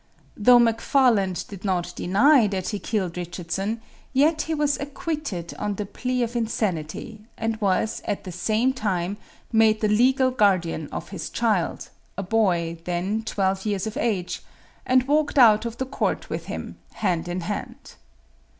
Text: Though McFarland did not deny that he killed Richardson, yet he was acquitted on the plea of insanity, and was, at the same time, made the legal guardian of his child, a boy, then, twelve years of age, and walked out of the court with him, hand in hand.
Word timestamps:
Though 0.35 0.57
McFarland 0.57 1.47
did 1.47 1.63
not 1.63 1.93
deny 1.95 2.47
that 2.47 2.69
he 2.69 2.79
killed 2.79 3.17
Richardson, 3.17 3.81
yet 4.13 4.41
he 4.41 4.55
was 4.55 4.79
acquitted 4.79 5.53
on 5.59 5.75
the 5.75 5.85
plea 5.85 6.23
of 6.23 6.35
insanity, 6.35 7.21
and 7.37 7.61
was, 7.61 8.01
at 8.05 8.23
the 8.23 8.31
same 8.31 8.73
time, 8.73 9.17
made 9.51 9.79
the 9.79 9.87
legal 9.87 10.31
guardian 10.31 10.87
of 10.91 11.09
his 11.09 11.29
child, 11.29 11.89
a 12.17 12.23
boy, 12.23 12.79
then, 12.85 13.21
twelve 13.21 13.63
years 13.63 13.85
of 13.85 13.95
age, 13.95 14.41
and 14.87 15.07
walked 15.07 15.37
out 15.37 15.65
of 15.65 15.77
the 15.77 15.85
court 15.85 16.31
with 16.31 16.45
him, 16.45 16.79
hand 16.93 17.27
in 17.27 17.41
hand. 17.41 17.93